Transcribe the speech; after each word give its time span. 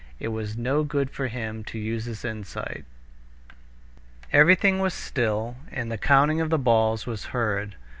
It 0.19 0.29
was 0.29 0.57
no 0.57 0.83
good 0.83 1.11
for 1.11 1.27
him 1.27 1.63
to 1.65 1.77
use 1.77 2.05
his 2.05 2.25
insight. 2.25 2.85
Everything 4.33 4.79
was 4.79 4.95
still, 4.95 5.57
and 5.71 5.91
the 5.91 5.97
counting 5.99 6.41
of 6.41 6.49
the 6.49 6.57
balls 6.57 7.05
was 7.05 7.25
heard. 7.37 7.75